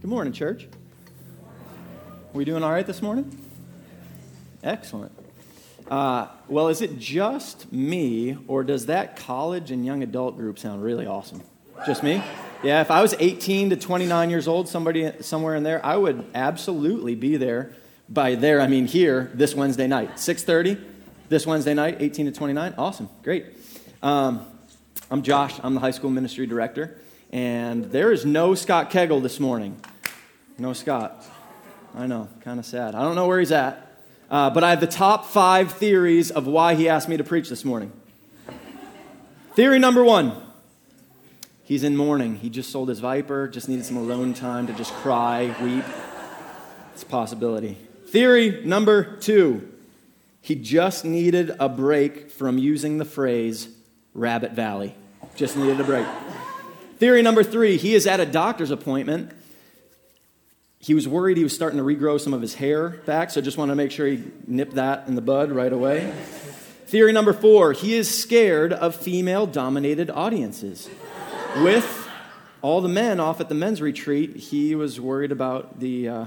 [0.00, 0.66] Good morning, church.
[2.32, 3.38] We doing all right this morning?
[4.62, 5.12] Excellent.
[5.90, 10.82] Uh, well, is it just me, or does that college and young adult group sound
[10.82, 11.42] really awesome?
[11.84, 12.22] Just me?
[12.62, 16.24] Yeah, if I was 18 to 29 years old, somebody somewhere in there, I would
[16.34, 17.74] absolutely be there.
[18.08, 20.82] By there, I mean here this Wednesday night, 6:30,
[21.28, 22.72] this Wednesday night, 18 to 29.
[22.78, 23.44] Awesome, great.
[24.02, 24.46] Um,
[25.10, 25.60] I'm Josh.
[25.62, 26.98] I'm the high school ministry director,
[27.30, 29.78] and there is no Scott Kegel this morning.
[30.60, 31.24] No Scott.
[31.96, 32.94] I know, kind of sad.
[32.94, 33.96] I don't know where he's at,
[34.30, 37.48] uh, but I have the top five theories of why he asked me to preach
[37.48, 37.90] this morning.
[39.54, 40.34] Theory number one
[41.64, 42.36] he's in mourning.
[42.36, 45.84] He just sold his Viper, just needed some alone time to just cry, weep.
[46.92, 47.78] It's a possibility.
[48.08, 49.66] Theory number two
[50.42, 53.70] he just needed a break from using the phrase
[54.12, 54.94] Rabbit Valley.
[55.36, 56.06] Just needed a break.
[56.98, 59.32] Theory number three he is at a doctor's appointment
[60.82, 63.58] he was worried he was starting to regrow some of his hair back, so just
[63.58, 66.10] wanted to make sure he nipped that in the bud right away.
[66.86, 70.88] Theory number four he is scared of female dominated audiences.
[71.62, 72.08] With
[72.62, 76.24] all the men off at the men's retreat, he was worried about the, uh,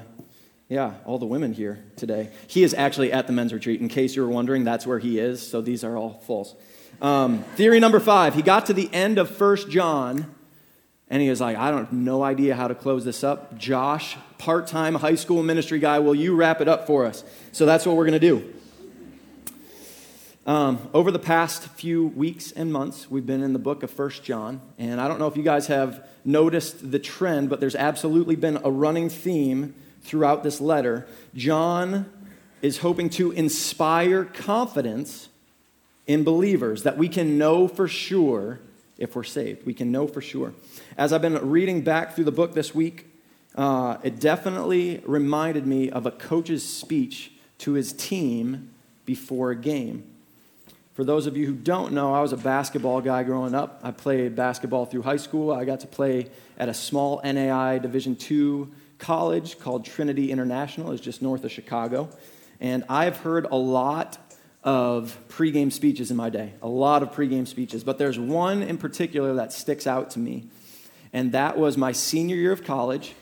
[0.70, 2.30] yeah, all the women here today.
[2.48, 3.82] He is actually at the men's retreat.
[3.82, 6.56] In case you were wondering, that's where he is, so these are all false.
[7.02, 10.33] Um, theory number five he got to the end of First John
[11.14, 13.56] and he was like, I don't have no idea how to close this up.
[13.56, 17.24] Josh, part time high school ministry guy, will you wrap it up for us?
[17.52, 18.54] So that's what we're going to do.
[20.48, 24.24] Um, over the past few weeks and months, we've been in the book of First
[24.24, 24.60] John.
[24.80, 28.60] And I don't know if you guys have noticed the trend, but there's absolutely been
[28.64, 31.06] a running theme throughout this letter.
[31.36, 32.12] John
[32.64, 35.30] is hoping to inspire confidence
[36.08, 38.62] in believers that we can know for sure
[39.04, 39.66] if we're saved.
[39.66, 40.54] We can know for sure.
[40.98, 43.08] As I've been reading back through the book this week,
[43.56, 48.72] uh, it definitely reminded me of a coach's speech to his team
[49.06, 50.06] before a game.
[50.94, 53.80] For those of you who don't know, I was a basketball guy growing up.
[53.84, 55.52] I played basketball through high school.
[55.52, 56.28] I got to play
[56.58, 58.68] at a small NAIA Division II
[59.00, 60.92] college called Trinity International.
[60.92, 62.10] It's just north of Chicago.
[62.60, 64.18] And I've heard a lot
[64.64, 67.84] of pregame speeches in my day, a lot of pregame speeches.
[67.84, 70.46] But there's one in particular that sticks out to me
[71.14, 73.14] and that was my senior year of college.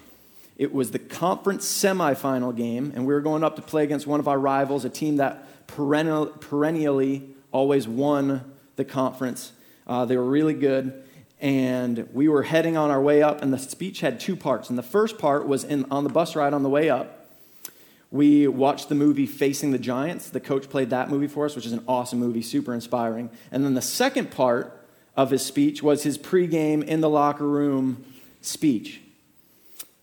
[0.57, 4.21] It was the conference semifinal game, and we were going up to play against one
[4.21, 9.51] of our rivals, a team that perennial, perennially always won the conference.
[9.85, 11.03] Uh, they were really good,
[11.41, 14.69] and we were heading on our way up, and the speech had two parts.
[14.69, 17.20] And the first part was in, on the bus ride on the way up.
[18.11, 20.29] We watched the movie Facing the Giants.
[20.29, 23.29] The coach played that movie for us, which is an awesome movie, super inspiring.
[23.51, 24.85] And then the second part
[25.15, 28.03] of his speech was his pregame in the locker room
[28.41, 28.99] speech.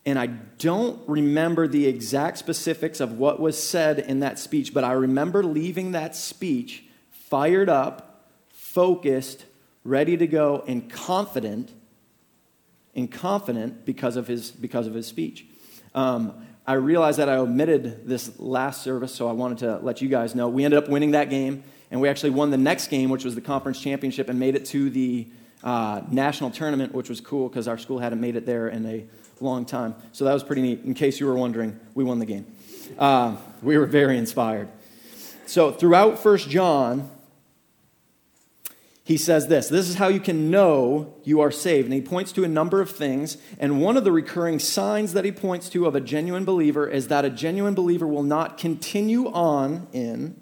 [0.07, 4.85] And I don't remember the exact specifics of what was said in that speech, but
[4.85, 9.45] I remember leaving that speech fired up, focused,
[9.85, 11.73] ready to go, and confident,
[12.95, 15.45] and confident because of his, because of his speech.
[15.95, 20.09] Um, I realized that I omitted this last service, so I wanted to let you
[20.09, 20.49] guys know.
[20.49, 21.65] We ended up winning that game.
[21.91, 24.67] And we actually won the next game, which was the conference championship, and made it
[24.67, 25.27] to the
[25.65, 29.07] uh, national tournament, which was cool because our school hadn't made it there in a
[29.41, 29.95] long time.
[30.13, 30.85] So that was pretty neat.
[30.85, 32.47] In case you were wondering, we won the game.
[32.99, 34.69] Uh, we were very inspired.
[35.47, 37.11] So throughout First John,
[39.09, 42.31] he says this this is how you can know you are saved and he points
[42.31, 45.87] to a number of things and one of the recurring signs that he points to
[45.87, 50.39] of a genuine believer is that a genuine believer will not continue on in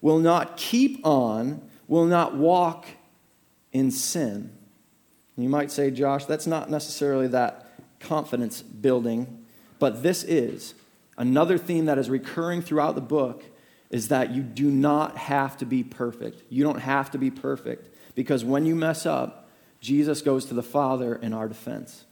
[0.00, 2.86] will not keep on, will not walk
[3.72, 4.52] in sin.
[5.36, 7.66] You might say, Josh, that's not necessarily that
[7.98, 9.44] confidence building,
[9.78, 10.74] but this is.
[11.16, 13.44] Another theme that is recurring throughout the book
[13.90, 16.42] is that you do not have to be perfect.
[16.48, 17.89] You don't have to be perfect
[18.20, 19.48] because when you mess up,
[19.80, 22.04] Jesus goes to the Father in our defense.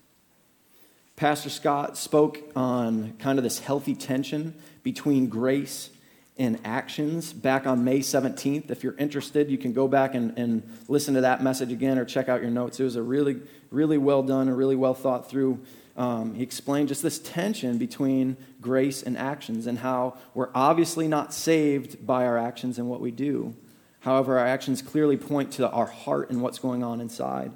[1.16, 5.90] Pastor Scott spoke on kind of this healthy tension between grace
[6.38, 8.70] and actions back on May 17th.
[8.70, 12.06] If you're interested, you can go back and, and listen to that message again or
[12.06, 12.80] check out your notes.
[12.80, 15.60] It was a really, really well done and really well thought through.
[15.94, 21.34] Um, he explained just this tension between grace and actions and how we're obviously not
[21.34, 23.54] saved by our actions and what we do.
[24.00, 27.52] However, our actions clearly point to our heart and what's going on inside.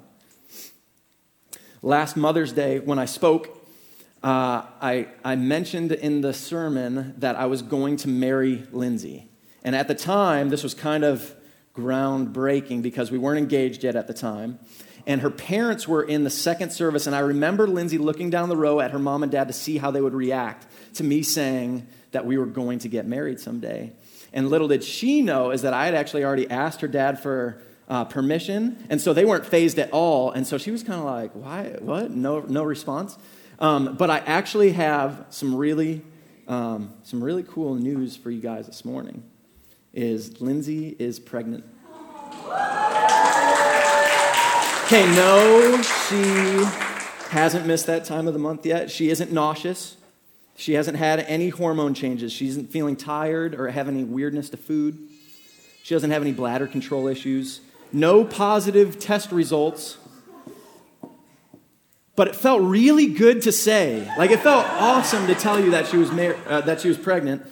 [1.81, 3.47] Last Mother's Day, when I spoke,
[4.23, 9.29] uh, I, I mentioned in the sermon that I was going to marry Lindsay.
[9.63, 11.33] And at the time, this was kind of
[11.75, 14.59] groundbreaking because we weren't engaged yet at the time.
[15.05, 17.07] and her parents were in the second service.
[17.07, 19.77] And I remember Lindsay looking down the row at her mom and dad to see
[19.77, 20.65] how they would react
[20.95, 23.91] to me saying that we were going to get married someday.
[24.33, 27.61] And little did she know is that I had actually already asked her dad for
[27.87, 30.31] uh, permission, and so they weren't fazed at all.
[30.31, 31.75] And so she was kind of like, "Why?
[31.79, 32.11] What?
[32.11, 33.17] No, no response."
[33.59, 36.01] Um, but I actually have some really,
[36.47, 39.23] um, some really cool news for you guys this morning.
[39.93, 41.63] Is Lindsay is pregnant?
[44.85, 46.65] Okay, no, she
[47.29, 48.91] hasn't missed that time of the month yet.
[48.91, 49.97] She isn't nauseous.
[50.55, 52.31] She hasn't had any hormone changes.
[52.31, 54.97] She isn't feeling tired or have any weirdness to food.
[55.83, 57.61] She doesn't have any bladder control issues.
[57.91, 59.97] No positive test results.
[62.15, 64.07] But it felt really good to say.
[64.17, 66.97] Like it felt awesome to tell you that she was mar- uh, that she was
[66.97, 67.43] pregnant,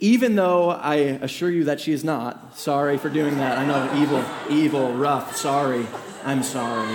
[0.00, 2.58] even though I assure you that she is not.
[2.58, 3.56] Sorry for doing that.
[3.56, 5.34] I know evil, evil, rough.
[5.36, 5.86] Sorry.
[6.24, 6.94] I'm sorry.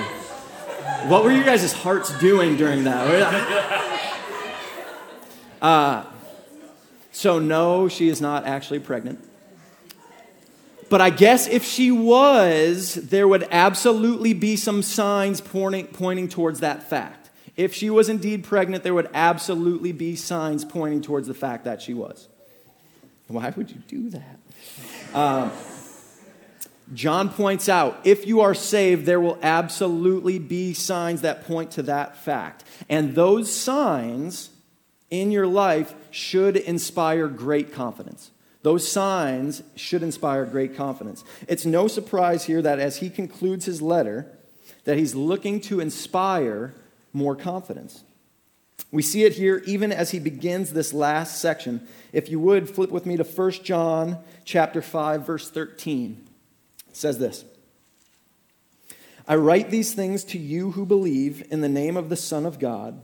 [1.08, 3.84] What were you guys' hearts doing during that?
[5.62, 6.06] Uh,
[7.12, 9.24] so, no, she is not actually pregnant.
[10.90, 16.62] But I guess if she was, there would absolutely be some signs pointing, pointing towards
[16.62, 17.30] that fact.
[17.58, 21.82] If she was indeed pregnant, there would absolutely be signs pointing towards the fact that
[21.82, 22.28] she was.
[23.28, 24.40] Why would you do that?
[25.14, 25.52] Um,
[26.94, 31.84] John points out if you are saved, there will absolutely be signs that point to
[31.84, 32.64] that fact.
[32.88, 34.52] And those signs
[35.10, 38.32] in your life should inspire great confidence.
[38.64, 41.24] Those signs should inspire great confidence.
[41.48, 44.28] It's no surprise here that as he concludes his letter,
[44.84, 46.74] that he's looking to inspire
[47.14, 48.04] more confidence.
[48.92, 51.88] We see it here even as he begins this last section.
[52.14, 56.26] If you would flip with me to 1 John chapter 5 verse 13
[56.94, 57.44] says this
[59.28, 62.60] I write these things to you who believe in the name of the Son of
[62.60, 63.02] God,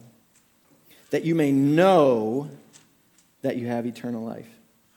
[1.13, 2.49] that you may know
[3.43, 4.49] that you have eternal life.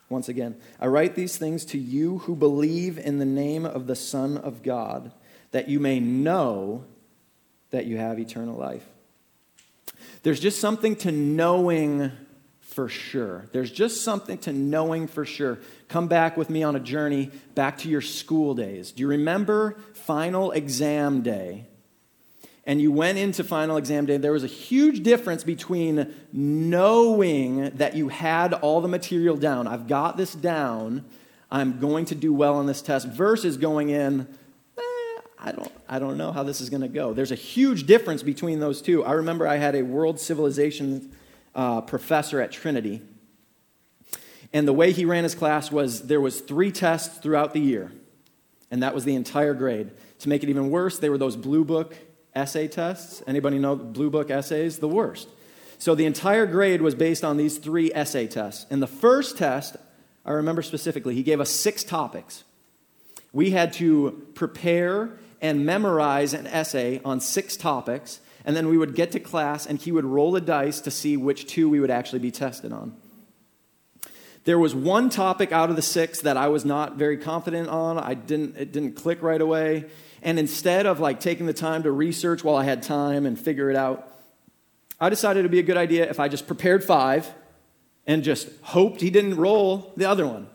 [0.09, 3.95] Once again, I write these things to you who believe in the name of the
[3.95, 5.13] Son of God,
[5.51, 6.85] that you may know
[7.69, 8.87] that you have eternal life.
[10.23, 12.11] There's just something to knowing
[12.61, 13.45] for sure.
[13.53, 15.59] There's just something to knowing for sure.
[15.89, 18.91] Come back with me on a journey back to your school days.
[18.91, 21.67] Do you remember final exam day?
[22.67, 27.95] And you went into final exam day, there was a huge difference between knowing that
[27.95, 31.05] you had all the material down, I've got this down,
[31.49, 34.27] I'm going to do well on this test, versus going in,
[34.77, 37.13] eh, I don't, I don't know how this is going to go.
[37.13, 39.05] There's a huge difference between those two.
[39.05, 41.13] I remember I had a world civilization
[41.55, 43.01] uh, professor at Trinity.
[44.53, 47.93] And the way he ran his class was there was three tests throughout the year,
[48.73, 49.93] and that was the entire grade.
[50.21, 51.95] To make it even worse, they were those blue book
[52.37, 53.23] essay tests.
[53.27, 54.79] Anybody know blue book essays?
[54.79, 55.29] The worst.
[55.79, 58.67] So the entire grade was based on these three essay tests.
[58.71, 59.77] And the first test,
[60.25, 62.45] I remember specifically, he gave us six topics.
[63.33, 68.95] We had to prepare and memorize an essay on six topics, and then we would
[68.95, 71.91] get to class and he would roll a dice to see which two we would
[71.91, 72.97] actually be tested on.
[74.45, 77.99] There was one topic out of the six that I was not very confident on.
[77.99, 79.87] I didn't, it didn't click right away.
[80.23, 83.71] And instead of like taking the time to research while I had time and figure
[83.71, 84.09] it out,
[85.01, 87.33] I decided it'd be a good idea if I just prepared five
[88.07, 90.49] and just hoped he didn't roll the other one.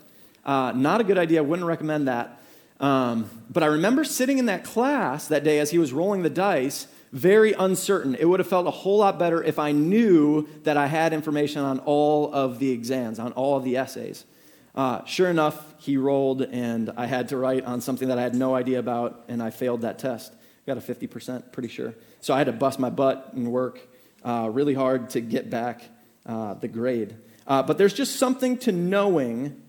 [0.44, 1.40] Uh, not a good idea.
[1.40, 2.40] I wouldn't recommend that.
[2.80, 6.30] Um, but I remember sitting in that class that day as he was rolling the
[6.30, 8.16] dice very uncertain.
[8.16, 11.62] It would have felt a whole lot better if I knew that I had information
[11.62, 14.26] on all of the exams, on all of the essays.
[14.74, 18.36] Uh, sure enough, he rolled, and I had to write on something that I had
[18.36, 20.34] no idea about, and I failed that test.
[20.66, 21.94] Got a 50%, pretty sure.
[22.22, 23.80] So I had to bust my butt and work
[24.24, 25.84] uh, really hard to get back
[26.26, 27.16] uh, the grade.
[27.48, 29.62] Uh, but there's just something to knowing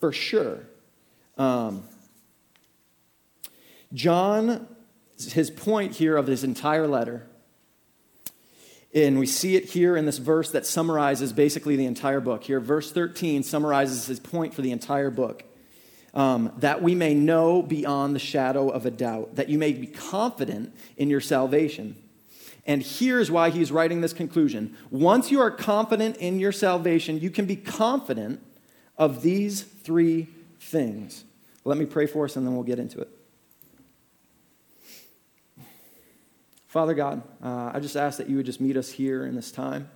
[0.00, 0.66] for sure.
[1.38, 1.84] Um,
[3.94, 4.66] John
[5.30, 7.28] his point here of his entire letter.
[8.94, 12.44] And we see it here in this verse that summarizes basically the entire book.
[12.44, 15.44] Here, verse 13 summarizes his point for the entire book.
[16.14, 19.86] Um, that we may know beyond the shadow of a doubt, that you may be
[19.86, 21.96] confident in your salvation.
[22.66, 24.76] And here's why he's writing this conclusion.
[24.90, 28.40] Once you are confident in your salvation, you can be confident
[28.98, 30.28] of these three
[30.60, 31.24] things.
[31.64, 33.08] Let me pray for us and then we'll get into it.
[36.72, 39.52] Father God, uh, I just ask that you would just meet us here in this
[39.52, 39.90] time.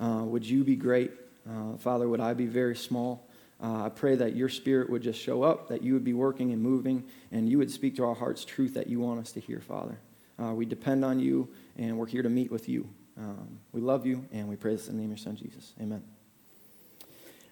[0.00, 1.10] Uh, would you be great?
[1.46, 3.28] Uh, Father, would I be very small?
[3.62, 6.50] Uh, I pray that your spirit would just show up, that you would be working
[6.50, 9.40] and moving, and you would speak to our hearts truth that you want us to
[9.40, 9.98] hear, Father.
[10.42, 12.88] Uh, we depend on you, and we're here to meet with you.
[13.18, 15.74] Um, we love you, and we pray this in the name of your son, Jesus.
[15.82, 16.02] Amen.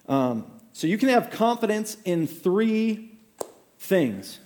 [0.09, 3.11] Um, so you can have confidence in three
[3.77, 4.39] things.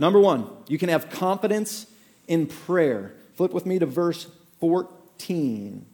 [0.00, 1.86] Number one, you can have confidence
[2.26, 3.14] in prayer.
[3.38, 4.26] Flip with me to verse
[4.58, 5.86] 14.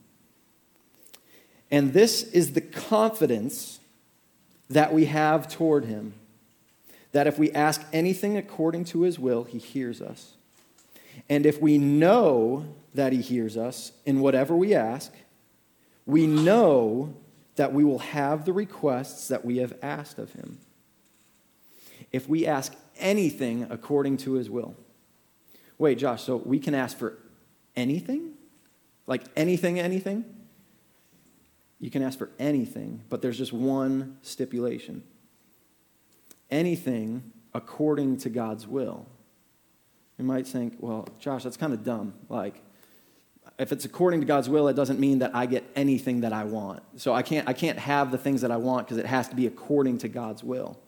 [1.71, 3.81] And this is the confidence
[4.71, 6.15] that we have toward him
[7.13, 10.33] that if we ask anything according to his will, he hears us.
[11.29, 15.13] And if we know that he hears us in whatever we ask,
[16.07, 17.15] we know
[17.57, 20.61] that we will have the requests that we have asked of him.
[22.11, 24.75] If we ask anything according to his will.
[25.77, 27.19] Wait, Josh, so we can ask for
[27.76, 28.33] anything?
[29.07, 30.25] Like anything, anything?
[31.81, 35.02] You can ask for anything, but there's just one stipulation
[36.50, 39.07] anything according to God's will.
[40.19, 42.14] You might think, well, Josh, that's kind of dumb.
[42.28, 42.62] Like,
[43.59, 46.45] if it's according to God's will, it doesn't mean that I get anything that I
[46.45, 46.83] want.
[46.97, 49.37] So I can't, I can't have the things that I want because it has to
[49.37, 50.78] be according to God's will.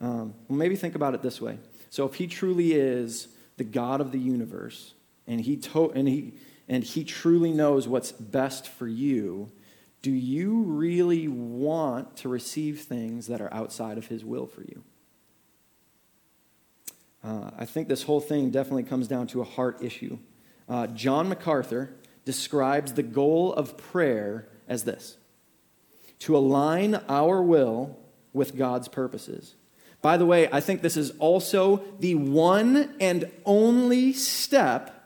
[0.00, 1.58] Um, well, maybe think about it this way.
[1.90, 4.94] So if He truly is the God of the universe,
[5.30, 6.34] and He to- and He
[6.68, 9.50] and He truly knows what's best for you,
[10.02, 14.82] do you really want to receive things that are outside of His will for you?
[17.22, 20.18] Uh, I think this whole thing definitely comes down to a heart issue.
[20.68, 21.94] Uh, John MacArthur
[22.24, 25.16] describes the goal of prayer as this
[26.20, 27.98] to align our will
[28.32, 29.54] with God's purposes.
[30.02, 34.99] By the way, I think this is also the one and only step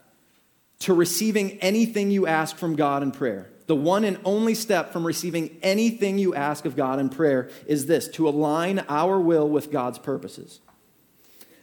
[0.84, 3.46] to receiving anything you ask from God in prayer.
[3.66, 7.86] The one and only step from receiving anything you ask of God in prayer is
[7.86, 10.60] this to align our will with God's purposes.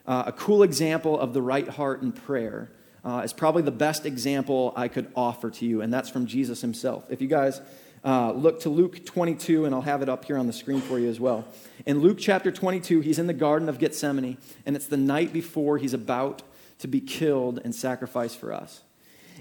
[0.08, 2.72] Uh, a cool example of the right heart in prayer
[3.06, 6.62] uh, is probably the best example I could offer to you, and that's from Jesus
[6.62, 7.06] himself.
[7.12, 7.62] If you guys
[8.04, 10.98] uh, look to Luke 22, and I'll have it up here on the screen for
[10.98, 11.46] you as well.
[11.86, 15.78] In Luke chapter 22, he's in the Garden of Gethsemane, and it's the night before
[15.78, 16.42] he's about
[16.80, 18.82] to be killed and sacrificed for us.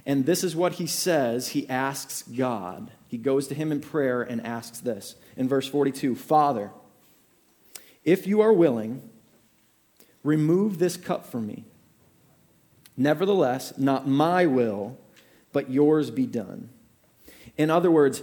[0.06, 1.48] And this is what he says.
[1.48, 2.90] He asks God.
[3.08, 6.70] He goes to him in prayer and asks this in verse 42 Father,
[8.04, 9.08] if you are willing,
[10.22, 11.64] remove this cup from me.
[12.96, 14.98] Nevertheless, not my will,
[15.52, 16.70] but yours be done.
[17.56, 18.22] In other words,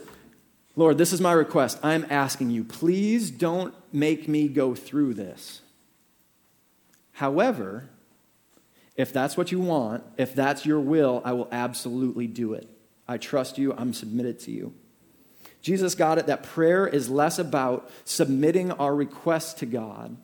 [0.76, 1.80] Lord, this is my request.
[1.82, 5.62] I'm asking you, please don't make me go through this.
[7.14, 7.90] However,
[8.98, 12.68] if that's what you want, if that's your will, I will absolutely do it.
[13.08, 14.74] I trust you, I'm submitted to you.
[15.62, 20.18] Jesus got it that prayer is less about submitting our requests to God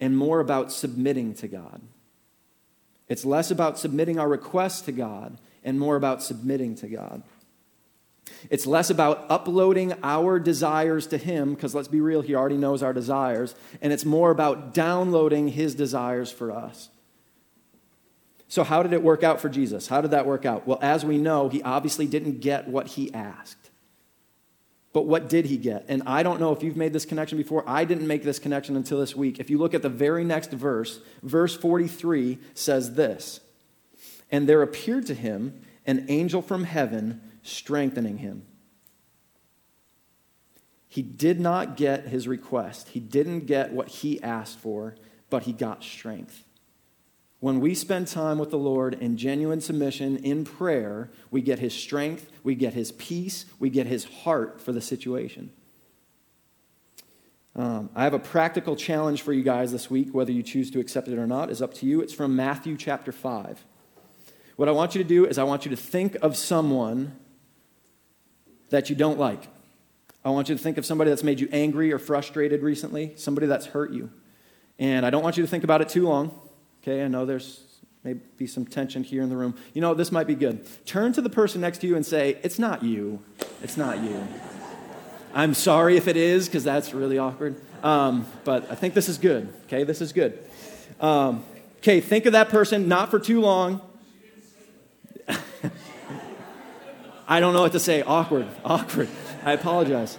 [0.00, 1.82] and more about submitting to God.
[3.08, 7.22] It's less about submitting our requests to God and more about submitting to God.
[8.48, 12.82] It's less about uploading our desires to Him, because let's be real, He already knows
[12.82, 16.88] our desires, and it's more about downloading His desires for us.
[18.50, 19.86] So, how did it work out for Jesus?
[19.86, 20.66] How did that work out?
[20.66, 23.70] Well, as we know, He obviously didn't get what He asked.
[24.92, 25.84] But what did he get?
[25.88, 27.62] And I don't know if you've made this connection before.
[27.64, 29.38] I didn't make this connection until this week.
[29.38, 33.38] If you look at the very next verse, verse 43 says this
[34.32, 38.46] And there appeared to him an angel from heaven strengthening him.
[40.88, 44.96] He did not get his request, he didn't get what he asked for,
[45.30, 46.44] but he got strength.
[47.40, 51.74] When we spend time with the Lord in genuine submission, in prayer, we get His
[51.74, 55.50] strength, we get His peace, we get His heart for the situation.
[57.56, 60.14] Um, I have a practical challenge for you guys this week.
[60.14, 62.00] Whether you choose to accept it or not is up to you.
[62.00, 63.64] It's from Matthew chapter 5.
[64.56, 67.16] What I want you to do is, I want you to think of someone
[68.68, 69.48] that you don't like.
[70.24, 73.46] I want you to think of somebody that's made you angry or frustrated recently, somebody
[73.46, 74.10] that's hurt you.
[74.78, 76.38] And I don't want you to think about it too long.
[76.82, 77.62] Okay, I know there's
[78.04, 79.54] maybe some tension here in the room.
[79.74, 80.66] You know, this might be good.
[80.86, 83.22] Turn to the person next to you and say, It's not you.
[83.62, 84.26] It's not you.
[85.34, 87.60] I'm sorry if it is, because that's really awkward.
[87.82, 89.52] Um, but I think this is good.
[89.66, 90.38] Okay, this is good.
[91.00, 91.44] Um,
[91.78, 93.80] okay, think of that person, not for too long.
[97.28, 98.02] I don't know what to say.
[98.02, 99.08] Awkward, awkward.
[99.44, 100.18] I apologize.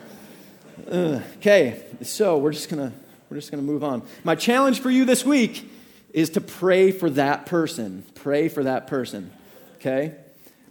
[0.90, 2.94] Uh, okay, so we're just gonna
[3.30, 4.04] we're just gonna move on.
[4.24, 5.70] My challenge for you this week
[6.14, 8.04] is to pray for that person.
[8.16, 9.32] Pray for that person,
[9.76, 10.16] okay?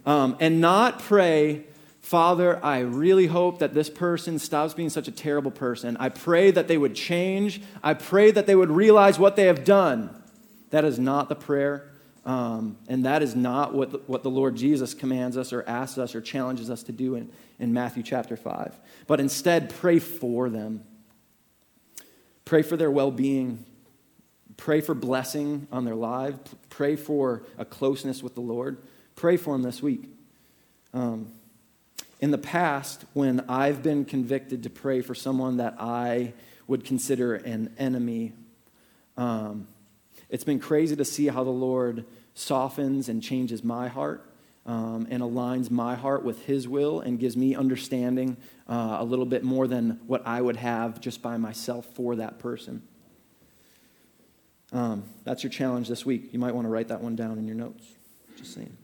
[0.05, 1.65] Um, and not pray,
[2.01, 5.97] Father, I really hope that this person stops being such a terrible person.
[5.97, 7.61] I pray that they would change.
[7.83, 10.09] I pray that they would realize what they have done.
[10.71, 11.91] That is not the prayer
[12.23, 15.97] Um, and that is not what the, what the Lord Jesus commands us or asks
[15.97, 18.79] us or challenges us to do in, in Matthew chapter 5.
[19.07, 20.83] But instead, pray for them.
[22.45, 23.65] Pray for their well being.
[24.61, 26.37] Pray for blessing on their lives.
[26.69, 28.77] Pray for a closeness with the Lord.
[29.15, 30.07] Pray for them this week.
[30.93, 31.31] Um,
[32.19, 36.33] in the past, when I've been convicted to pray for someone that I
[36.67, 38.33] would consider an enemy,
[39.17, 39.67] um,
[40.29, 44.31] it's been crazy to see how the Lord softens and changes my heart
[44.67, 48.37] um, and aligns my heart with His will and gives me understanding
[48.69, 52.37] uh, a little bit more than what I would have just by myself for that
[52.37, 52.83] person.
[54.71, 56.29] Um, that's your challenge this week.
[56.31, 57.85] You might want to write that one down in your notes.
[58.37, 58.75] Just saying.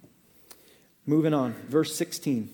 [1.05, 2.49] Moving on, verse 16.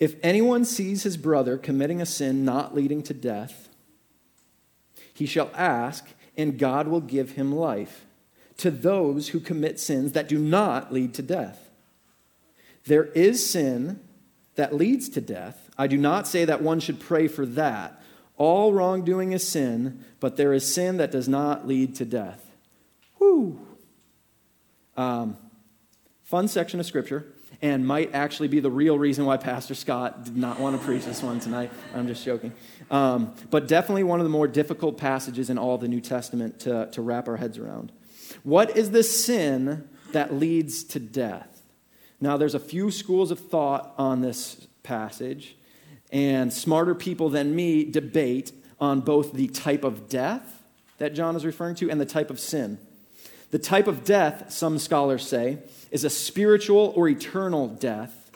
[0.00, 3.68] If anyone sees his brother committing a sin not leading to death,
[5.14, 8.04] he shall ask, and God will give him life
[8.56, 11.68] to those who commit sins that do not lead to death.
[12.84, 14.00] There is sin
[14.56, 15.70] that leads to death.
[15.78, 18.02] I do not say that one should pray for that.
[18.42, 22.50] All wrongdoing is sin, but there is sin that does not lead to death.
[23.20, 23.64] Whoo!
[24.96, 25.36] Um,
[26.24, 27.24] fun section of Scripture
[27.62, 31.04] and might actually be the real reason why Pastor Scott did not want to preach
[31.04, 31.70] this one tonight.
[31.94, 32.52] I'm just joking.
[32.90, 36.88] Um, but definitely one of the more difficult passages in all the New Testament to,
[36.90, 37.92] to wrap our heads around.
[38.42, 41.62] What is the sin that leads to death?
[42.20, 45.54] Now, there's a few schools of thought on this passage,
[46.12, 50.62] and smarter people than me debate on both the type of death
[50.98, 52.78] that John is referring to and the type of sin.
[53.50, 55.58] The type of death, some scholars say,
[55.90, 58.30] is a spiritual or eternal death,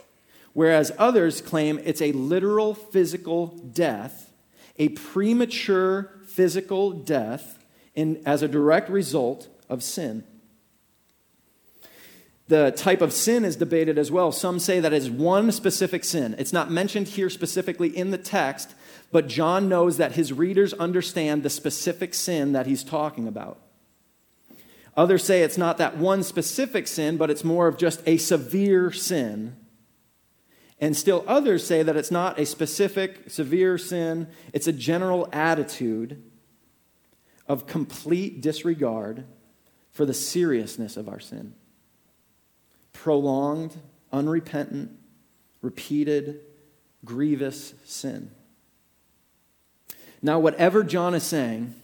[0.52, 4.33] whereas others claim it's a literal physical death,
[4.78, 7.59] a premature physical death
[7.95, 10.25] in, as a direct result of sin.
[12.49, 14.31] The type of sin is debated as well.
[14.31, 16.37] Some say that is one specific sin.
[16.38, 18.75] It's not mentioned here specifically in the text,
[19.11, 23.61] but John knows that his readers understand the specific sin that he's talking about.
[24.97, 28.93] Others say it's not that one specific sin, but it's more of just a severe
[28.93, 29.56] sin.
[30.80, 36.23] And still others say that it's not a specific severe sin, it's a general attitude
[37.49, 39.25] of complete disregard
[39.91, 41.54] for the seriousness of our sin.
[42.97, 43.76] Prolonged,
[44.11, 44.91] unrepentant,
[45.61, 46.41] repeated,
[47.04, 48.30] grievous sin.
[50.23, 51.75] Now, whatever John is saying,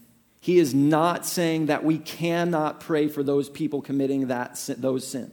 [0.40, 5.33] he is not saying that we cannot pray for those people committing that, those sins.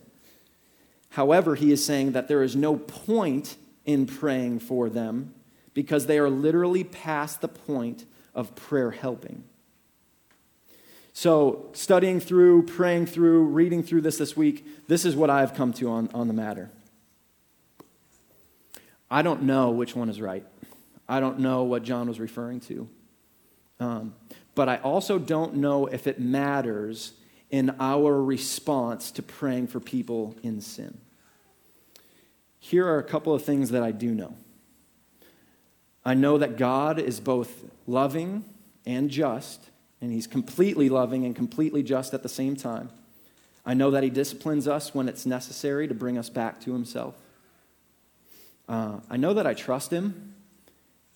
[1.10, 5.34] However, he is saying that there is no point in praying for them
[5.74, 9.44] because they are literally past the point of prayer helping.
[11.14, 15.74] So, studying through, praying through, reading through this this week, this is what I've come
[15.74, 16.70] to on, on the matter.
[19.12, 20.46] I don't know which one is right.
[21.08, 22.88] I don't know what John was referring to.
[23.80, 24.14] Um,
[24.56, 27.14] but I also don't know if it matters
[27.50, 31.00] in our response to praying for people in sin.
[32.60, 34.36] Here are a couple of things that I do know.
[36.06, 38.46] I know that God is both loving
[38.86, 39.70] and just,
[40.02, 42.90] and He's completely loving and completely just at the same time.
[43.66, 47.16] I know that He disciplines us when it's necessary to bring us back to Himself.
[48.68, 50.30] Uh, I know that I trust Him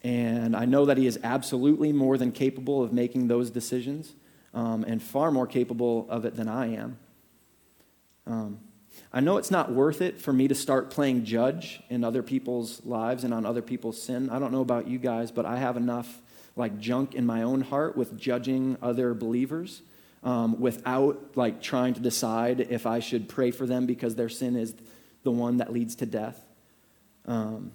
[0.04, 4.14] and I know that he is absolutely more than capable of making those decisions
[4.54, 6.98] um, and far more capable of it than I am.
[8.28, 8.60] Um,
[9.12, 12.86] I know it's not worth it for me to start playing judge in other people's
[12.86, 14.30] lives and on other people's sin.
[14.30, 16.22] I don't know about you guys, but I have enough
[16.56, 19.82] like junk in my own heart with judging other believers
[20.24, 24.56] um, without like trying to decide if I should pray for them because their sin
[24.56, 24.74] is
[25.24, 26.44] the one that leads to death.
[27.26, 27.72] Um,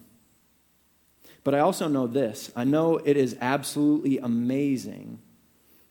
[1.44, 5.20] but I also know this I know it is absolutely amazing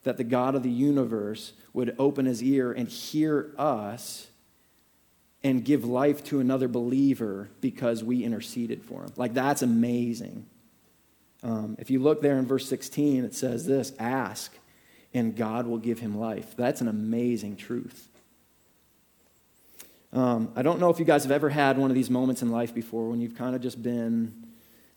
[0.03, 4.27] that the God of the universe would open his ear and hear us
[5.43, 9.11] and give life to another believer because we interceded for him.
[9.15, 10.45] Like, that's amazing.
[11.43, 14.57] Um, if you look there in verse 16, it says this ask,
[15.13, 16.55] and God will give him life.
[16.55, 18.09] That's an amazing truth.
[20.13, 22.49] Um, I don't know if you guys have ever had one of these moments in
[22.49, 24.47] life before when you've kind of just been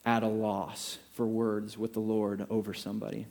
[0.05, 3.27] at a loss for words with the Lord over somebody.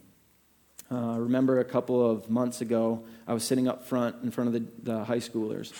[0.91, 4.47] Uh, I remember a couple of months ago, I was sitting up front in front
[4.49, 5.73] of the, the high schoolers,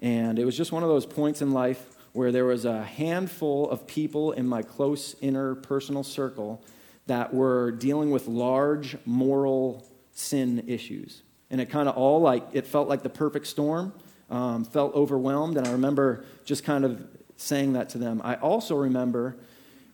[0.00, 3.70] and it was just one of those points in life where there was a handful
[3.70, 6.60] of people in my close inner personal circle
[7.06, 11.22] that were dealing with large moral sin issues.
[11.48, 13.92] And it kind of all like, it felt like the perfect storm,
[14.30, 15.58] um, felt overwhelmed.
[15.58, 18.20] And I remember just kind of saying that to them.
[18.24, 19.36] I also remember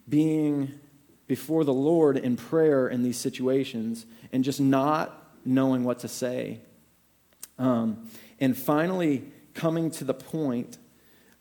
[0.08, 0.72] being
[1.26, 6.60] before the Lord in prayer in these situations and just not knowing what to say.
[7.58, 8.08] Um,
[8.40, 10.78] and finally coming to the point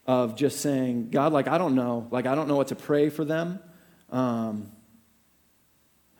[0.06, 2.08] of just saying, God, like, I don't know.
[2.12, 3.60] Like, I don't know what to pray for them.
[4.10, 4.72] Um,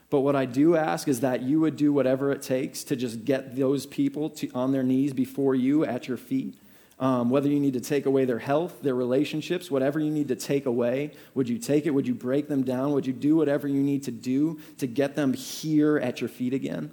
[0.10, 3.26] but what I do ask is that you would do whatever it takes to just
[3.26, 6.56] get those people to, on their knees before you at your feet.
[7.00, 10.36] Um, whether you need to take away their health, their relationships, whatever you need to
[10.36, 11.90] take away, would you take it?
[11.90, 12.94] Would you break them down?
[12.94, 16.54] Would you do whatever you need to do to get them here at your feet
[16.54, 16.92] again?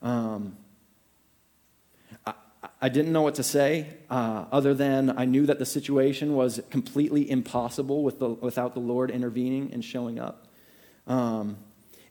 [0.00, 0.56] Um,
[2.80, 6.60] I, didn't know what to say, uh, other than I knew that the situation was
[6.70, 10.46] completely impossible with the, without the Lord intervening and showing up.
[11.06, 11.56] Um,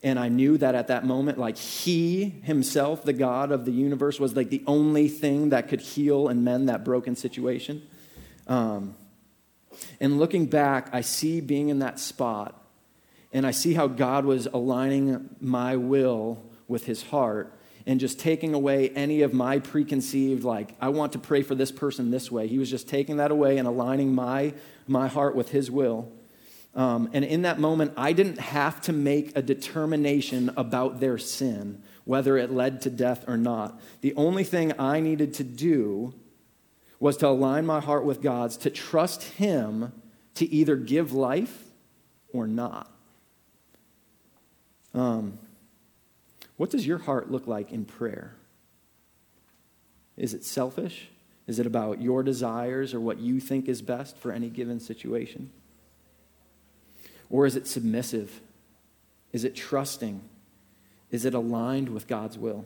[0.04, 4.20] and I knew that at that moment, like He Himself, the God of the universe,
[4.20, 7.84] was like the only thing that could heal and mend that broken situation.
[8.48, 8.96] Um,
[10.00, 12.62] and looking back, I see being in that spot,
[13.32, 17.54] and I see how God was aligning my will with His heart
[17.86, 21.72] and just taking away any of my preconceived, like, I want to pray for this
[21.72, 22.48] person this way.
[22.48, 24.54] He was just taking that away and aligning my,
[24.88, 26.12] my heart with His will.
[26.74, 31.84] Um, and in that moment, I didn't have to make a determination about their sin,
[32.06, 33.80] whether it led to death or not.
[34.02, 36.14] The only thing I needed to do
[37.00, 39.92] was to align my heart with God's, to trust Him
[40.36, 41.66] to either give life
[42.32, 42.90] or not.
[44.94, 45.40] Um,
[46.62, 48.36] what does your heart look like in prayer?
[50.16, 51.10] Is it selfish?
[51.48, 55.50] Is it about your desires or what you think is best for any given situation?
[57.32, 58.42] Or is it submissive?
[59.34, 60.22] Is it trusting?
[61.10, 62.66] Is it aligned with God's will?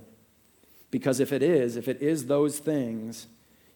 [0.92, 3.28] Because if it is, if it is those things,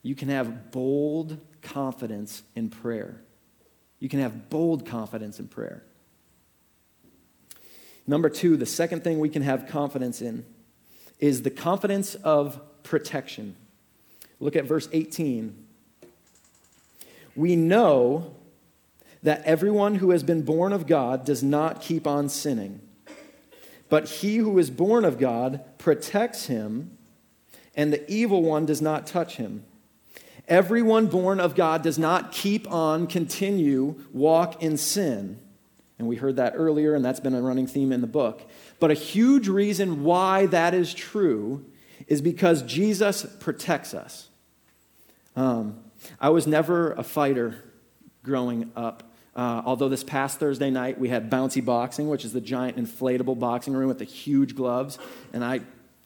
[0.03, 3.21] you can have bold confidence in prayer.
[4.01, 5.81] You can have bold confidence in prayer.
[8.09, 10.43] Number two, the second thing we can have confidence in
[11.19, 13.55] is the confidence of protection.
[14.39, 15.55] Look at verse 18.
[17.35, 18.33] We know
[19.21, 22.81] that everyone who has been born of God does not keep on sinning.
[23.89, 26.97] But he who is born of God protects him,
[27.75, 29.65] and the evil one does not touch him.
[30.47, 35.39] Everyone born of God does not keep on, continue, walk in sin.
[35.99, 38.49] And we heard that earlier, and that's been a running theme in the book.
[38.79, 41.65] But a huge reason why that is true
[42.07, 44.29] is because Jesus protects us.
[45.35, 45.79] Um,
[46.19, 47.63] I was never a fighter
[48.23, 49.03] growing up.
[49.35, 53.37] Uh, although this past Thursday night we had bouncy boxing, which is the giant inflatable
[53.37, 54.97] boxing room with the huge gloves,
[55.33, 55.61] and I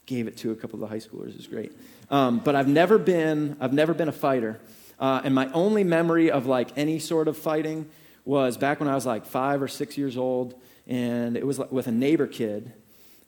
[0.06, 1.30] gave it to a couple of the high schoolers.
[1.30, 1.72] It was great.
[2.10, 4.60] Um, but I've never been I've never been a fighter,
[5.00, 7.88] uh, and my only memory of like any sort of fighting
[8.24, 10.54] was back when I was like five or six years old,
[10.86, 12.72] and it was with a neighbor kid.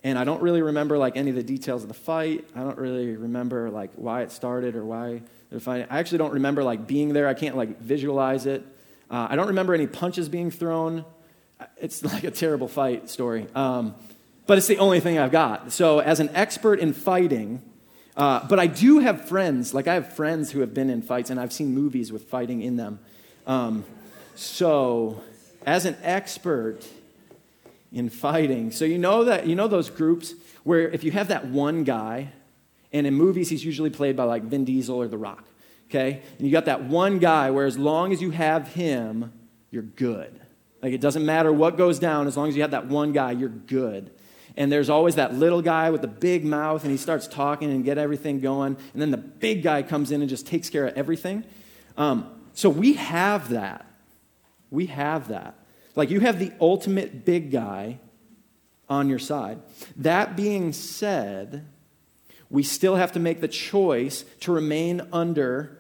[0.03, 2.49] And I don't really remember like any of the details of the fight.
[2.55, 5.87] I don't really remember like why it started or why they're fighting.
[5.91, 7.27] I actually don't remember like being there.
[7.27, 8.65] I can't like visualize it.
[9.11, 11.05] Uh, I don't remember any punches being thrown.
[11.81, 13.47] It's like a terrible fight story.
[13.55, 13.95] Um,
[14.47, 15.73] but it's the only thing I've got.
[15.73, 17.63] So, as an expert in fighting,
[18.17, 21.31] uh, but I do have friends, like I have friends who have been in fights,
[21.31, 23.01] and I've seen movies with fighting in them.
[23.47, 23.85] Um,
[24.39, 25.23] so,
[25.65, 26.87] as an expert
[27.93, 31.47] in fighting, so you know that, you know those groups where if you have that
[31.47, 32.33] one guy,
[32.93, 35.45] and in movies he's usually played by like Vin Diesel or The Rock
[35.89, 36.23] okay?
[36.39, 39.33] And you got that one guy where as long as you have him,
[39.71, 40.41] you're good.
[40.83, 43.33] Like it doesn't matter what goes down, as long as you have that one guy,
[43.33, 44.11] you're good.
[44.57, 47.85] And there's always that little guy with the big mouth, and he starts talking and
[47.85, 48.77] get everything going.
[48.93, 51.45] And then the big guy comes in and just takes care of everything.
[51.97, 53.86] Um, so we have that.
[54.71, 55.55] We have that.
[55.95, 58.01] Like you have the ultimate big guy
[58.89, 59.61] on your side.
[59.97, 61.67] That being said,
[62.51, 65.79] we still have to make the choice to remain under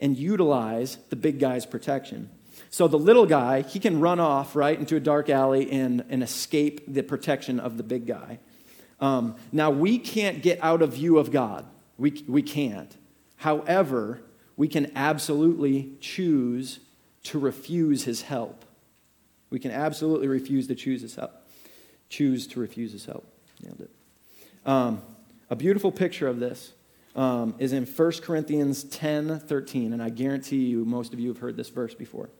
[0.00, 2.28] and utilize the big guy's protection.
[2.70, 6.22] So the little guy, he can run off right into a dark alley and, and
[6.22, 8.40] escape the protection of the big guy.
[9.00, 11.66] Um, now, we can't get out of view of God.
[11.98, 12.96] We, we can't.
[13.36, 14.22] However,
[14.56, 16.80] we can absolutely choose
[17.24, 18.64] to refuse his help.
[19.50, 21.32] We can absolutely refuse to choose his help.
[22.08, 23.26] Choose to refuse his help.
[23.62, 23.90] Nailed it.
[24.64, 25.02] Um,
[25.50, 26.72] a beautiful picture of this
[27.14, 31.38] um, is in 1 Corinthians 10 13, and I guarantee you most of you have
[31.38, 32.26] heard this verse before.
[32.26, 32.30] It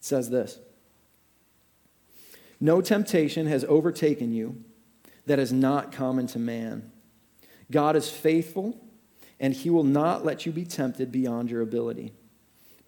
[0.00, 0.58] says this
[2.60, 4.62] No temptation has overtaken you
[5.26, 6.90] that is not common to man.
[7.70, 8.80] God is faithful,
[9.38, 12.12] and he will not let you be tempted beyond your ability.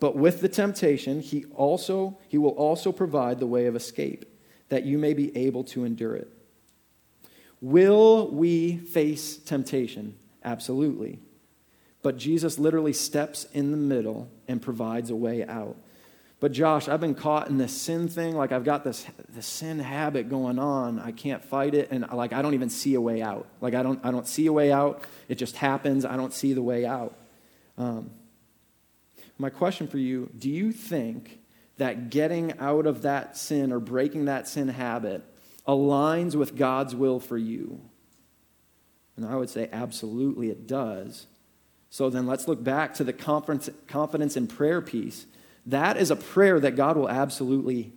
[0.03, 4.25] But with the temptation, he also he will also provide the way of escape,
[4.69, 6.29] that you may be able to endure it.
[7.61, 10.17] Will we face temptation?
[10.45, 11.21] Absolutely.
[12.03, 15.77] But Jesus literally steps in the middle and provides a way out.
[16.41, 18.35] But Josh, I've been caught in this sin thing.
[18.35, 20.99] Like I've got this, this sin habit going on.
[20.99, 21.93] I can't fight it.
[21.93, 23.47] And like I don't even see a way out.
[23.61, 25.05] Like I don't, I don't see a way out.
[25.29, 26.05] It just happens.
[26.05, 27.17] I don't see the way out.
[27.79, 28.11] Um,
[29.43, 31.41] my question for you do you think
[31.77, 35.25] that getting out of that sin or breaking that sin habit
[35.67, 37.81] aligns with God's will for you?
[39.17, 41.27] And I would say absolutely it does.
[41.91, 45.27] So then let's look back to the confidence in prayer piece.
[45.67, 47.93] That is a prayer that God will absolutely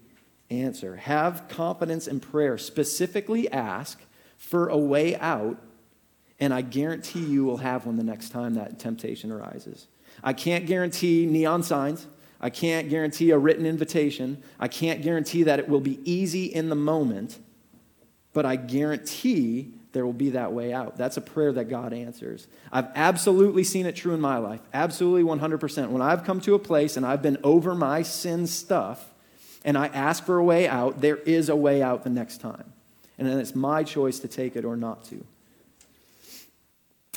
[0.49, 0.97] answer.
[0.97, 2.57] Have confidence in prayer.
[2.57, 4.01] Specifically ask
[4.37, 5.61] for a way out,
[6.39, 9.87] and I guarantee you will have one the next time that temptation arises.
[10.23, 12.07] I can't guarantee neon signs.
[12.41, 14.43] I can't guarantee a written invitation.
[14.59, 17.39] I can't guarantee that it will be easy in the moment,
[18.33, 20.97] but I guarantee there will be that way out.
[20.97, 22.47] That's a prayer that God answers.
[22.71, 24.59] I've absolutely seen it true in my life.
[24.73, 25.89] Absolutely 100%.
[25.89, 29.13] When I've come to a place and I've been over my sin stuff
[29.63, 32.73] and I ask for a way out, there is a way out the next time.
[33.17, 35.25] And then it's my choice to take it or not to.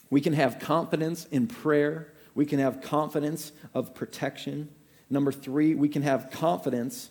[0.08, 2.12] We can have confidence in prayer.
[2.38, 4.68] We can have confidence of protection.
[5.11, 7.11] Number three, we can have confidence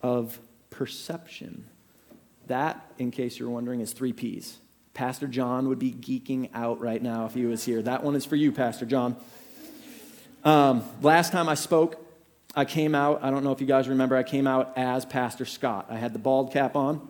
[0.00, 0.38] of
[0.70, 1.66] perception.
[2.46, 4.58] That, in case you're wondering, is three P's
[4.94, 7.82] Pastor John would be geeking out right now if he was here.
[7.82, 9.16] That one is for you, Pastor John.
[10.44, 11.96] Um, last time I spoke,
[12.54, 15.46] I came out, I don't know if you guys remember, I came out as Pastor
[15.46, 15.86] Scott.
[15.90, 17.08] I had the bald cap on,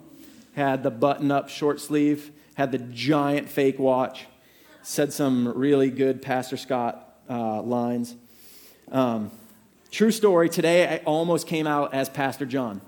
[0.57, 4.25] had the button up short sleeve, had the giant fake watch,
[4.81, 8.17] said some really good Pastor Scott uh, lines.
[8.91, 9.31] Um,
[9.91, 12.81] true story, today I almost came out as Pastor John.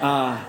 [0.00, 0.44] Uh,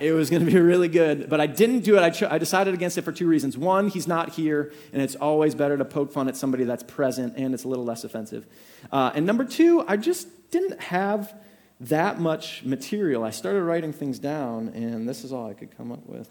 [0.00, 2.02] it was going to be really good, but I didn't do it.
[2.02, 3.56] I, ch- I, decided against it for two reasons.
[3.56, 7.34] One, he's not here, and it's always better to poke fun at somebody that's present,
[7.36, 8.46] and it's a little less offensive.
[8.92, 11.34] Uh, and number two, I just didn't have
[11.80, 13.24] that much material.
[13.24, 16.28] I started writing things down, and this is all I could come up with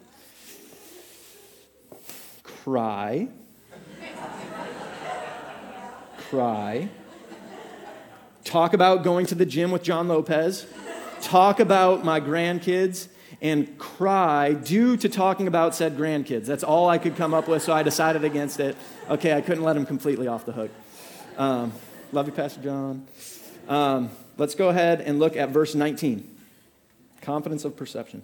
[2.43, 3.29] cry,
[6.29, 6.89] cry,
[8.43, 10.65] talk about going to the gym with John Lopez,
[11.21, 13.07] talk about my grandkids
[13.41, 16.45] and cry due to talking about said grandkids.
[16.45, 18.75] That's all I could come up with, so I decided against it.
[19.09, 20.71] Okay, I couldn't let him completely off the hook.
[21.37, 21.71] Um,
[22.11, 23.07] love you, Pastor John.
[23.69, 26.35] Um, let's go ahead and look at verse 19
[27.21, 28.23] confidence of perception.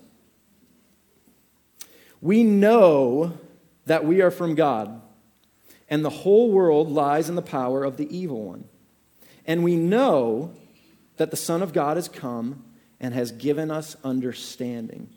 [2.22, 3.38] We know
[3.86, 5.02] that we are from God,
[5.94, 8.64] and the whole world lies in the power of the evil one.
[9.46, 10.56] And we know
[11.18, 12.66] that the Son of God has come
[13.00, 15.12] and has given us understanding,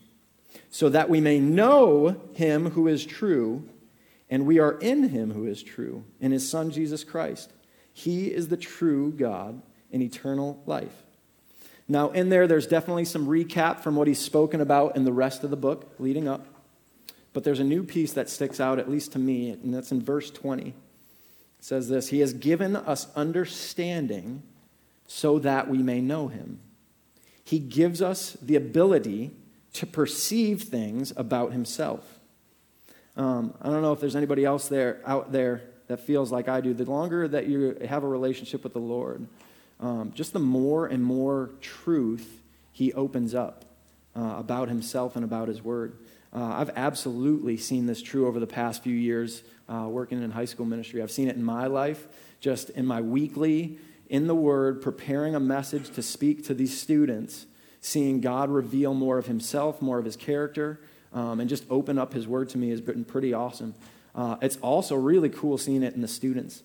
[0.69, 3.67] so that we may know him who is true,
[4.29, 7.51] and we are in him who is true, in his Son Jesus Christ.
[7.95, 11.05] He is the true God in eternal life.
[11.89, 15.43] Now, in there, there's definitely some recap from what he's spoken about in the rest
[15.43, 16.47] of the book leading up.
[17.37, 20.01] But there's a new piece that sticks out, at least to me, and that's in
[20.01, 20.69] verse 20.
[20.69, 20.75] It
[21.61, 24.43] says this He has given us understanding
[25.07, 26.61] so that we may know him.
[27.45, 29.33] He gives us the ability
[29.75, 32.19] to perceive things about himself.
[33.19, 36.63] Um, I don't know if there's anybody else there out there that feels like I
[36.63, 36.73] do.
[36.73, 39.27] The longer that you have a relationship with the Lord,
[39.79, 42.41] um, just the more and more truth
[42.73, 43.67] he opens up
[44.17, 45.99] uh, about himself and about his word.
[46.37, 50.45] Uh, I've absolutely seen this true over the past few years uh, working in high
[50.45, 51.01] school ministry.
[51.03, 52.07] I've seen it in my life,
[52.41, 53.79] just in my weekly
[54.11, 57.47] in the Word, preparing a message to speak to these students,
[57.81, 60.79] seeing God reveal more of Himself, more of His character,
[61.15, 63.75] um, and just open up His Word to me has been pretty awesome.
[64.15, 66.63] Uh, it's also really cool seeing it in the students.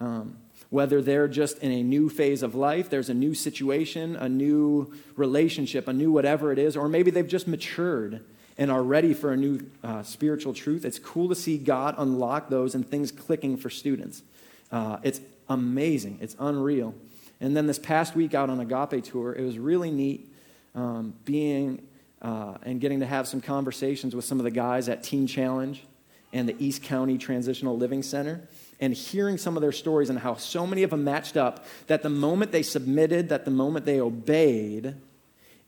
[0.00, 0.38] Um,
[0.70, 4.94] whether they're just in a new phase of life, there's a new situation, a new
[5.16, 8.22] relationship, a new whatever it is, or maybe they've just matured
[8.58, 10.84] and are ready for a new uh, spiritual truth.
[10.84, 14.22] It's cool to see God unlock those and things clicking for students.
[14.70, 16.18] Uh, it's amazing.
[16.20, 16.94] It's unreal.
[17.40, 20.34] And then this past week out on Agape Tour, it was really neat
[20.74, 21.86] um, being
[22.20, 25.84] uh, and getting to have some conversations with some of the guys at Teen Challenge
[26.32, 28.48] and the East County Transitional Living Center
[28.80, 32.02] and hearing some of their stories and how so many of them matched up that
[32.02, 34.94] the moment they submitted, that the moment they obeyed,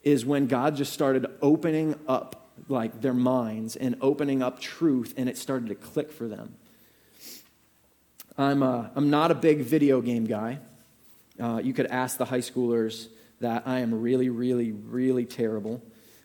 [0.03, 2.40] is when God just started opening up
[2.71, 6.55] like their minds and opening up truth and it started to click for them.
[8.39, 10.61] I'm, a, I'm not a big video game guy.
[11.39, 13.09] Uh, you could ask the high schoolers
[13.41, 15.83] that I am really, really, really terrible.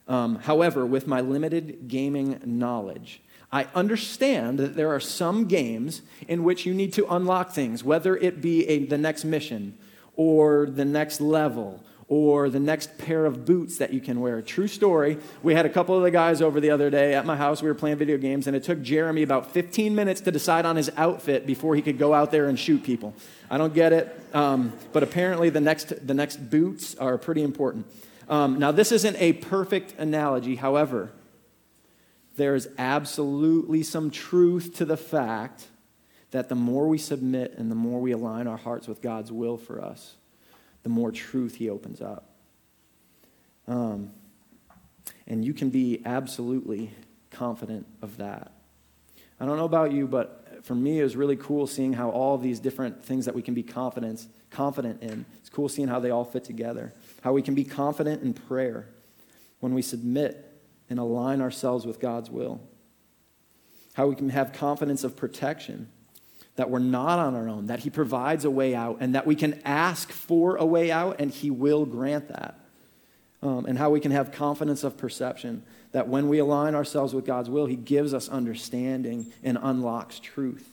[0.07, 6.43] Um, however, with my limited gaming knowledge, I understand that there are some games in
[6.43, 9.77] which you need to unlock things, whether it be a, the next mission
[10.15, 14.41] or the next level or the next pair of boots that you can wear.
[14.41, 15.17] True story.
[15.41, 17.63] We had a couple of the guys over the other day at my house.
[17.63, 20.75] We were playing video games, and it took Jeremy about 15 minutes to decide on
[20.75, 23.15] his outfit before he could go out there and shoot people.
[23.49, 27.87] I don't get it, um, but apparently the next, the next boots are pretty important.
[28.29, 30.55] Um, now, this isn't a perfect analogy.
[30.55, 31.11] However,
[32.35, 35.67] there is absolutely some truth to the fact
[36.31, 39.57] that the more we submit and the more we align our hearts with God's will
[39.57, 40.15] for us,
[40.85, 42.29] the more truth he opens up.
[43.67, 44.11] Um,
[45.25, 46.91] and you can be absolutely
[47.31, 48.51] confident of that.
[49.39, 52.37] I don't know about you, but for me, it was really cool seeing how all
[52.37, 55.25] these different things that we can be confident, confident in.
[55.39, 56.93] It's cool seeing how they all fit together.
[57.23, 58.87] How we can be confident in prayer
[59.61, 60.55] when we submit
[60.87, 62.61] and align ourselves with God's will.
[63.93, 65.89] How we can have confidence of protection
[66.55, 69.35] that we're not on our own, that He provides a way out, and that we
[69.35, 72.59] can ask for a way out, and He will grant that.
[73.41, 77.25] Um, and how we can have confidence of perception that when we align ourselves with
[77.25, 80.67] God's will, He gives us understanding and unlocks truth.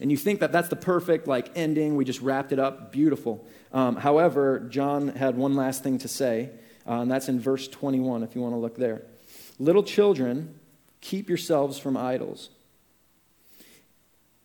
[0.00, 1.96] And you think that that's the perfect like ending.
[1.96, 2.92] We just wrapped it up.
[2.92, 3.46] Beautiful.
[3.72, 6.50] Um, however, John had one last thing to say,
[6.86, 9.02] uh, and that's in verse 21, if you want to look there.
[9.58, 10.58] Little children,
[11.00, 12.50] keep yourselves from idols.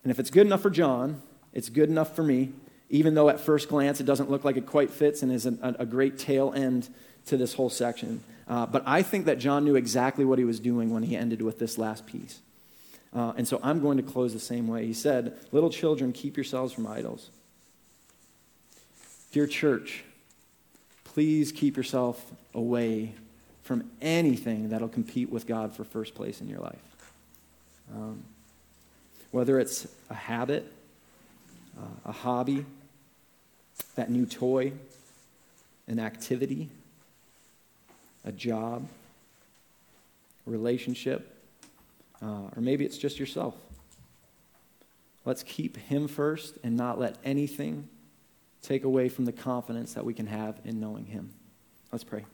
[0.04, 1.20] And if it's good enough for John,
[1.52, 2.52] it's good enough for me,
[2.90, 5.76] even though at first glance it doesn't look like it quite fits and is a,
[5.78, 6.88] a great tail end
[7.26, 8.22] to this whole section.
[8.46, 11.40] Uh, but I think that John knew exactly what he was doing when he ended
[11.40, 12.40] with this last piece.
[13.14, 14.86] Uh, and so I'm going to close the same way.
[14.86, 17.30] He said, Little children, keep yourselves from idols.
[19.32, 20.04] Dear church,
[21.04, 23.14] please keep yourself away
[23.62, 26.82] from anything that'll compete with God for first place in your life.
[27.94, 28.24] Um,
[29.34, 30.64] whether it's a habit,
[31.76, 32.64] uh, a hobby,
[33.96, 34.70] that new toy,
[35.88, 36.68] an activity,
[38.24, 38.86] a job,
[40.46, 41.36] a relationship,
[42.22, 43.56] uh, or maybe it's just yourself.
[45.24, 47.88] Let's keep Him first and not let anything
[48.62, 51.30] take away from the confidence that we can have in knowing Him.
[51.90, 52.24] Let's pray.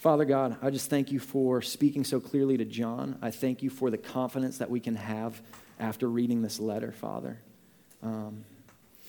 [0.00, 3.18] Father God, I just thank you for speaking so clearly to John.
[3.20, 5.42] I thank you for the confidence that we can have
[5.78, 7.38] after reading this letter, Father.
[8.02, 8.46] Um,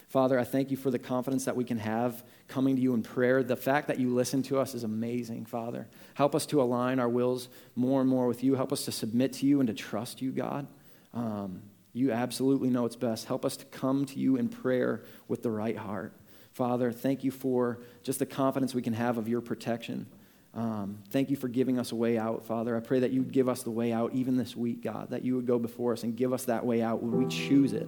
[0.10, 3.04] Father, I thank you for the confidence that we can have coming to you in
[3.04, 3.42] prayer.
[3.42, 5.88] The fact that you listen to us is amazing, Father.
[6.14, 8.56] Help us to align our wills more and more with you.
[8.56, 10.68] Help us to submit to you and to trust you, God.
[11.14, 11.62] Um,
[11.94, 13.28] you absolutely know what's best.
[13.28, 16.12] Help us to come to you in prayer with the right heart.
[16.52, 20.06] Father, thank you for just the confidence we can have of your protection.
[20.54, 22.76] Um, thank you for giving us a way out, Father.
[22.76, 25.24] I pray that you would give us the way out even this week, God, that
[25.24, 27.88] you would go before us and give us that way out when we choose it.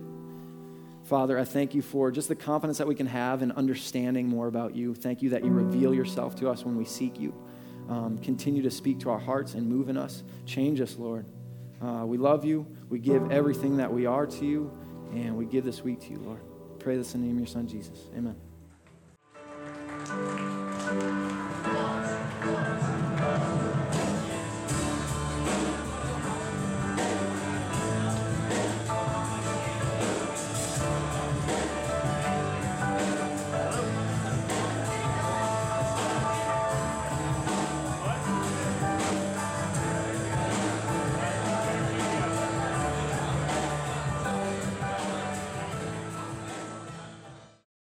[1.04, 4.48] Father, I thank you for just the confidence that we can have in understanding more
[4.48, 4.96] about you.
[4.96, 7.34] Thank you that you reveal yourself to us when we seek you.
[7.90, 10.24] Um, continue to speak to our hearts and move in us.
[10.46, 11.26] Change us, Lord.
[11.82, 12.66] Uh, we love you.
[12.88, 14.72] We give everything that we are to you,
[15.12, 16.40] and we give this week to you, Lord.
[16.80, 18.10] Pray this in the name of your Son, Jesus.
[18.16, 18.38] Amen.